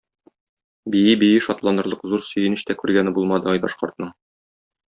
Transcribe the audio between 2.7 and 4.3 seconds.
тә күргәне булмады Айдаш картның.